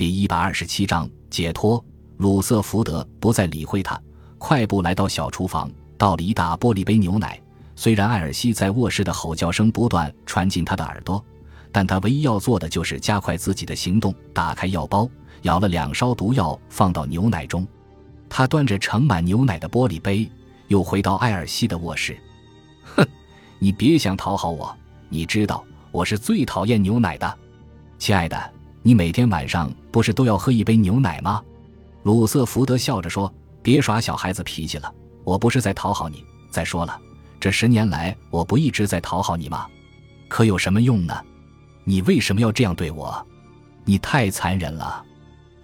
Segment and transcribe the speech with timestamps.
[0.00, 1.84] 第一百二十七章解脱。
[2.16, 4.00] 鲁瑟福德不再理会他，
[4.38, 7.38] 快步来到小厨房，倒了一大玻璃杯牛奶。
[7.76, 11.22] 虽然艾尔西在卧室的吼叫声不断传进他的耳朵，
[11.70, 15.06] 但他唯一要做的就是加快自己的行动，打开药包，
[15.42, 17.68] 舀了两勺毒药放到牛奶中。
[18.26, 20.26] 他端着盛满牛奶的玻璃杯，
[20.68, 22.18] 又回到艾尔西的卧室。
[22.96, 23.06] 哼，
[23.58, 24.74] 你别想讨好我，
[25.10, 25.62] 你知道
[25.92, 27.38] 我是最讨厌牛奶的，
[27.98, 28.50] 亲爱的，
[28.82, 31.42] 你每天晚上不是都要喝一杯牛奶吗？
[32.02, 33.32] 鲁瑟福德笑着说
[33.62, 34.92] ：“别耍小孩子脾气了，
[35.22, 36.24] 我不是在讨好你。
[36.50, 36.98] 再说了，
[37.38, 39.66] 这十年来我不一直在讨好你吗？
[40.28, 41.14] 可有什么用呢？
[41.84, 43.26] 你为什么要这样对我？
[43.84, 45.04] 你太残忍了！”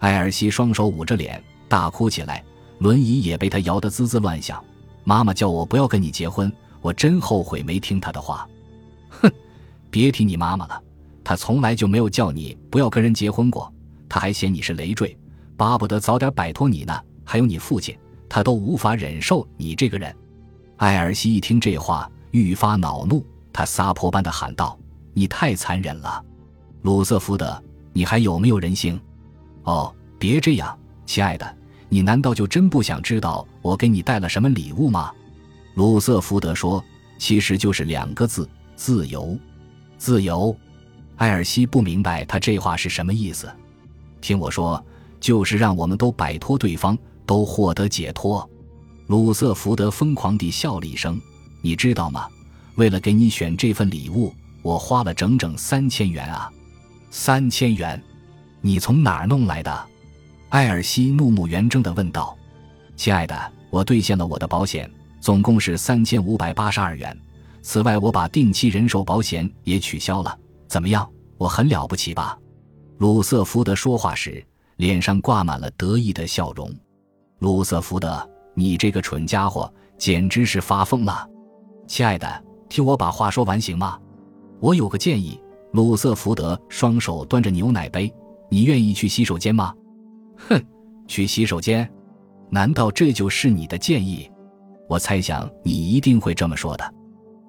[0.00, 2.44] 艾尔西双手捂着脸大哭起来，
[2.78, 4.62] 轮椅也被他摇得滋滋乱响。
[5.04, 8.48] 妈妈叫我不要跟你结婚，我真后悔没听她的话。
[9.08, 9.30] 哼，
[9.88, 10.82] 别提你妈妈了，
[11.24, 13.72] 他从来就没有叫你不要跟人结婚过，
[14.08, 15.16] 他还嫌你是累赘。
[15.56, 17.96] 巴不得早点摆脱你呢，还有你父亲，
[18.28, 20.14] 他都无法忍受你这个人。
[20.76, 24.78] 艾尔西一听这话，愈发恼怒，他撒泼般的喊道
[25.14, 26.22] ：“你太残忍了，
[26.82, 27.62] 鲁瑟福德，
[27.92, 29.00] 你还有没有人性？
[29.62, 31.56] 哦，别这样，亲爱的，
[31.88, 35.12] 你难道就真不想知道我给你带了什么礼物吗？”
[35.74, 36.84] 鲁瑟福德说
[37.16, 39.38] ：“其实就是两个字，自由，
[39.96, 40.54] 自由。”
[41.16, 43.52] 艾尔西不明白他这话是什么意思，
[44.20, 44.84] 听我说。
[45.20, 48.46] 就是让我们都摆脱对方，都获得解脱。
[49.06, 51.18] 鲁瑟福德疯狂地笑了一声。
[51.62, 52.28] 你知道吗？
[52.74, 56.52] 为了给你选这份礼物，我花了整整三千元啊！
[57.10, 57.98] 三千元，
[58.60, 59.86] 你从哪儿弄来的？
[60.50, 62.36] 艾尔西怒目圆睁地问道。
[62.94, 64.90] 亲爱的，我兑现了我的保险，
[65.22, 67.18] 总共是三千五百八十二元。
[67.62, 70.38] 此外，我把定期人寿保险也取消了。
[70.74, 71.08] 怎么样？
[71.38, 72.36] 我很了不起吧？
[72.98, 74.44] 鲁瑟福德说话时。
[74.78, 76.68] 脸上挂满了得意的笑容，
[77.38, 81.30] 鲁瑟福德，你这个蠢家伙简直是发疯了！
[81.86, 83.96] 亲爱的，听我把话说完行吗？
[84.58, 85.40] 我有个建议。
[85.70, 88.12] 鲁瑟福德双手端着牛奶杯，
[88.50, 89.72] 你愿意去洗手间吗？
[90.48, 90.60] 哼，
[91.06, 91.88] 去洗手间？
[92.50, 94.28] 难道这就是你的建议？
[94.88, 96.94] 我猜想你一定会这么说的。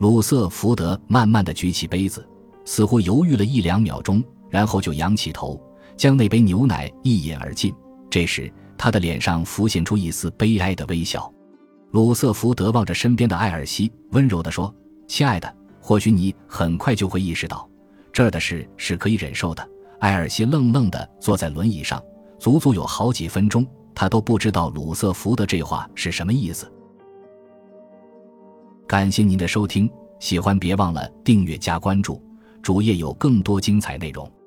[0.00, 2.28] 鲁瑟福德慢慢的举起杯子，
[2.64, 5.60] 似乎犹豫了一两秒钟，然后就仰起头。
[5.96, 7.72] 将那杯牛奶一饮而尽。
[8.10, 11.32] 这时，他的脸上浮现出一丝悲哀的微笑。
[11.90, 14.74] 鲁瑟福德望着身边的艾尔西，温柔地说
[15.06, 17.68] ：“亲爱的，或许你很快就会意识到，
[18.12, 19.68] 这儿的事是可以忍受的。”
[20.00, 22.02] 艾尔西愣愣地坐在轮椅上，
[22.38, 26.70] 足足有好几分钟，他都不知道鲁瑟福德这话是什么意思。
[28.88, 32.20] 感谢您的收听，喜欢别忘了订阅加关注，
[32.62, 34.41] 主页有更多精彩内容。